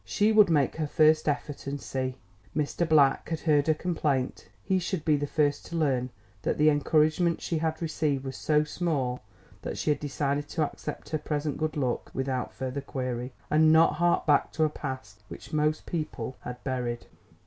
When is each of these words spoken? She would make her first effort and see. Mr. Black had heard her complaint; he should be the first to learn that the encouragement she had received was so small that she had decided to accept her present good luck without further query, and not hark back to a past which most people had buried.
She 0.03 0.31
would 0.31 0.49
make 0.49 0.77
her 0.77 0.87
first 0.87 1.29
effort 1.29 1.67
and 1.67 1.79
see. 1.79 2.15
Mr. 2.57 2.89
Black 2.89 3.29
had 3.29 3.41
heard 3.41 3.67
her 3.67 3.75
complaint; 3.75 4.47
he 4.63 4.79
should 4.79 5.05
be 5.05 5.15
the 5.15 5.27
first 5.27 5.63
to 5.67 5.75
learn 5.75 6.09
that 6.41 6.57
the 6.57 6.69
encouragement 6.71 7.39
she 7.39 7.59
had 7.59 7.79
received 7.83 8.23
was 8.25 8.35
so 8.35 8.63
small 8.63 9.21
that 9.61 9.77
she 9.77 9.91
had 9.91 9.99
decided 9.99 10.49
to 10.49 10.63
accept 10.63 11.09
her 11.09 11.19
present 11.19 11.59
good 11.59 11.77
luck 11.77 12.09
without 12.15 12.51
further 12.51 12.81
query, 12.81 13.31
and 13.51 13.71
not 13.71 13.93
hark 13.93 14.25
back 14.25 14.51
to 14.53 14.63
a 14.63 14.69
past 14.69 15.21
which 15.27 15.53
most 15.53 15.85
people 15.85 16.35
had 16.39 16.63
buried. 16.63 17.05